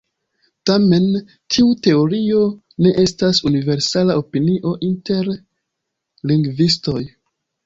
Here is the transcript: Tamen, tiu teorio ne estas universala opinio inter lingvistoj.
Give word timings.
Tamen, 0.69 1.03
tiu 1.55 1.67
teorio 1.87 2.41
ne 2.85 2.93
estas 3.03 3.43
universala 3.51 4.17
opinio 4.23 4.75
inter 4.89 5.31
lingvistoj. 6.33 7.01